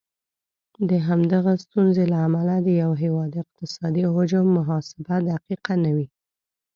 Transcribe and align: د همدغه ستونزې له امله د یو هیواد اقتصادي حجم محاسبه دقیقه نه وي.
د 0.89 0.91
همدغه 1.07 1.51
ستونزې 1.63 2.03
له 2.11 2.17
امله 2.27 2.55
د 2.61 2.67
یو 2.81 2.91
هیواد 3.03 3.31
اقتصادي 3.43 4.03
حجم 4.13 4.45
محاسبه 4.57 5.15
دقیقه 5.29 5.73
نه 5.83 5.91
وي. 5.95 6.07